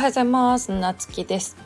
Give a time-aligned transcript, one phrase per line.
[0.00, 0.72] はようございます。
[0.72, 1.58] なつきです。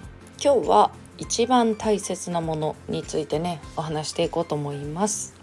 [0.42, 5.37] 今日は一番大切なものについてねお話していこうと思います。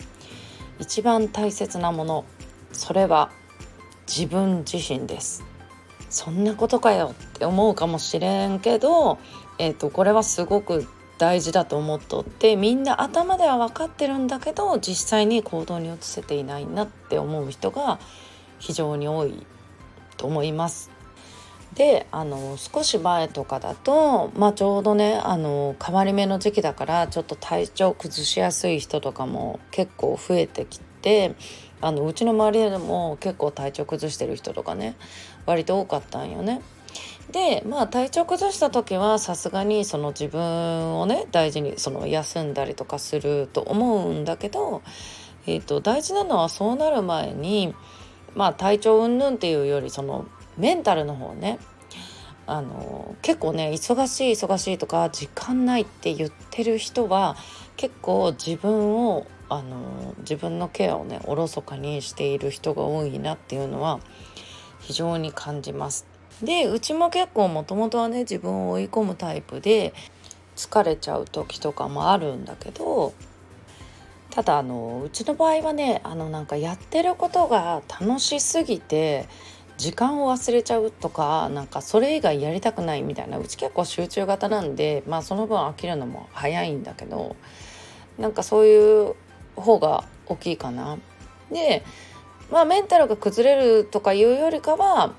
[0.78, 2.26] 一番大切なもの
[2.74, 3.32] それは
[4.10, 5.46] 自分自身です。
[6.10, 9.20] そんなことかよって思うかもしれんけど
[9.58, 10.86] えっ、ー、とこれはすごく
[11.18, 18.02] 大事だと思っとってみんな頭では分かってるんだけど実際に行動に移せていないなって思う人が
[18.60, 19.48] 非常に多い
[20.18, 21.01] と思います。
[21.76, 31.36] であの少し前とかだと、まあ、ちょうどねあの変わり目の時期だからちょっと体調崩しやすい人とかも結構増えてきて
[31.80, 34.96] あのうちの周りでも結構体調崩してる人とかね
[35.46, 36.62] 割と多かったんよね。
[37.32, 44.82] でまあ体調崩した時はさすがにその自分をね大事にその休んだりとかすると思うんだけど、
[45.48, 47.74] えーと、大事なのはそうなる前に
[48.36, 50.26] まあ体調云々っていうよりその
[50.58, 51.60] メンタルの方ね
[52.48, 57.36] あの結構ね忙しい忙しいとか時間ないって言ってる人は
[57.78, 64.00] 結構自分をあの自分のケアをねおろそかにしている人が多いなっていうのは
[64.80, 66.06] 非常に感じます。
[66.42, 69.94] でうちも結構もともとはね自分を追い込むタイプで
[70.56, 73.14] 疲れちゃう時とかもあるんだけど
[74.32, 79.28] ただあのうちの場合はねあのなんかやってることが楽しすぎて
[79.82, 87.36] 時間を忘れちゃうとかなんかそれ以外やりたくないみたいなうち結構集中型なんでまあその分飽きるのも早いんだけど
[88.20, 89.16] なんかそういう
[89.56, 91.00] 方が大きいかな。
[91.52, 91.84] で
[92.52, 95.16] まあメンタルが崩れるとかいうよりかは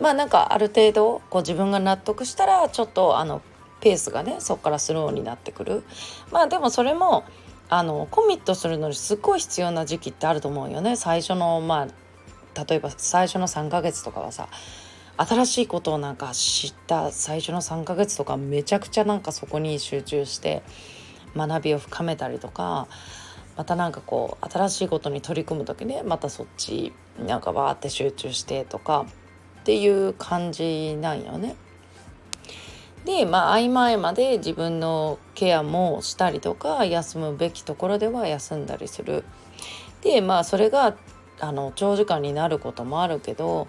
[0.00, 3.42] まあなんかある程度こう自分が納得したらちょっとあの
[3.80, 5.84] ペースがねそこからスローになってくる
[6.32, 7.24] まあでもそれも
[7.68, 11.88] あのコミットするのにすっごい必要な時期ってあると思うよね最初のまあ
[12.68, 14.48] 例えば最初の3ヶ月とかはさ
[15.16, 20.62] 新しいことをなんか知った最初の3ヶ月とかめちゃくちゃなんかそこに集中して
[21.36, 22.86] 学びを深めたりとか
[23.56, 26.92] またなんかこう新しいことに取り組む時ねまたそっち
[27.26, 29.06] なんかわーって集中してとか
[29.60, 31.56] っていう感じなんよね。
[33.04, 39.24] でまあ合間合間で自分のケアもしたりとか休むべきところでは休んだりする。
[40.02, 40.96] でまあそれが
[41.40, 43.68] あの長時間になることもあるけど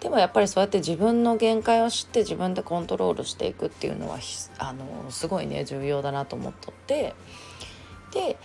[0.00, 4.18] でもやっぱりそうやって自分の限界を知って自分でコントロールしていくっていうのは
[4.58, 7.14] あのすごいね重要だなと思っとって。
[8.12, 8.36] で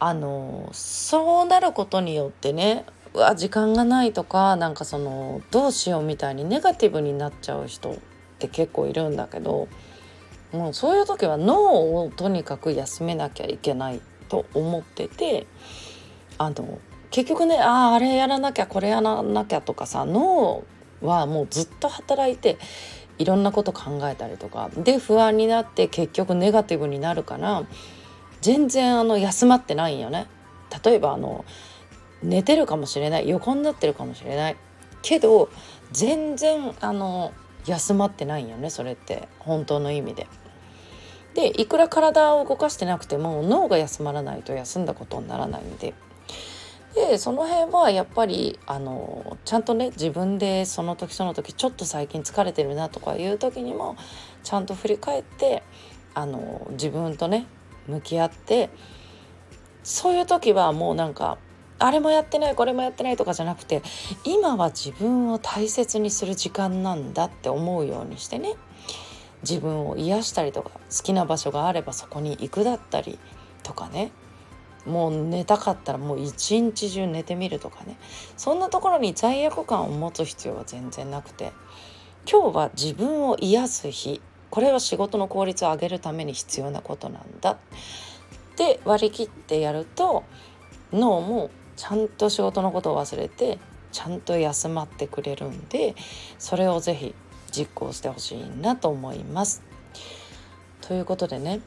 [0.00, 2.84] あのそうなることによってね
[3.14, 7.96] うわ時間がないとかなんかそのどうしようみたいにネガティブになっちゃう人っ
[8.40, 9.68] て結構いるんだけど
[10.50, 15.46] もうそういう時は脳をとにかく休めなきゃいけないと思ってて
[16.36, 16.80] あの
[17.12, 20.64] 結局ねあああれやらなきゃこれやらなきゃとかさ脳
[21.02, 22.58] はもうずっと働いて
[23.18, 27.64] いろんなこと考えたりとかで不安になって結局ネガティブになるから
[28.40, 30.26] 全然あの休まってないんよね。
[30.84, 31.44] 例えばあの
[32.22, 34.56] 寝てるかもしれない横になってるかもしれない
[35.02, 35.50] けど
[35.92, 37.32] 全然あの
[37.66, 40.26] 休まってないんよねそれって本当の意味で。
[41.34, 45.92] でいくら体を動かしてなくても脳が休まらないと休んだことにならないんで。
[46.94, 53.96] でその辺はやっぱりあのちゃんとね自分でその時その時ちょっと最近疲れてるなとかいう時にも
[54.42, 55.62] ちゃんと振り返って
[56.14, 57.46] あの自分とね
[57.86, 58.70] 向き合って
[59.82, 61.38] そういう時はもうなんか
[61.78, 63.82] あれもやってないこれもやってないとかじゃなくて
[64.24, 68.54] 今は自分を大切にする時間なんだって思うようにしてね
[69.42, 73.18] 自分を癒したりとか好きな場所があればそこに行くだったり
[73.64, 74.12] とかね
[74.86, 77.96] もう寝たかったらもう一日中寝てみるとかね。
[78.36, 81.52] そんなところに罪悪感を持つ必要は全然なくて。
[82.30, 84.20] 今日は自分を癒す日。
[84.50, 87.52] これは仕事の効率を上げるために必要なことなんだ。
[87.52, 87.56] っ
[88.54, 90.24] て割り切ってやると
[90.92, 93.58] 脳もちゃんと仕事のことを忘れて
[93.92, 95.94] ちゃんと休まってくれるんで
[96.38, 97.14] それをぜひ
[97.50, 99.62] 実行してほしいなと思います。
[100.80, 101.60] ということでね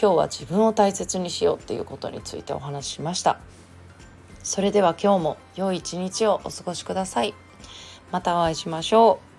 [0.00, 3.38] 今日は自分を大切にしようっていうことについてお話ししました。
[4.42, 7.34] それでは今日も良い一日をお過ごしください。
[8.10, 9.29] またお会いしましょう。